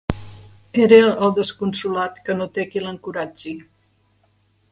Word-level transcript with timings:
Era 0.85 0.97
el 1.25 1.35
desconsolat 1.39 2.17
que 2.29 2.37
no 2.39 2.49
té 2.57 2.67
qui 2.71 2.83
l'encoratgi 2.87 3.53